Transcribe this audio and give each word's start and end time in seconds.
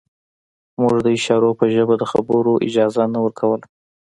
موږ 0.81 0.95
د 1.05 1.07
اشارو 1.17 1.51
په 1.59 1.65
ژبه 1.73 1.95
د 1.97 2.03
خبرو 2.11 2.53
اجازه 2.67 3.03
نه 3.13 3.19
ورکوله 3.25 3.65